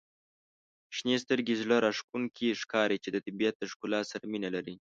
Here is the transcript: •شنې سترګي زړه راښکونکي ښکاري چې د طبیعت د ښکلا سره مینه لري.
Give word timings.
•شنې 0.95 1.15
سترګي 1.23 1.53
زړه 1.61 1.75
راښکونکي 1.85 2.47
ښکاري 2.61 2.97
چې 3.03 3.09
د 3.11 3.17
طبیعت 3.25 3.55
د 3.59 3.63
ښکلا 3.71 4.01
سره 4.11 4.25
مینه 4.31 4.49
لري. 4.55 4.75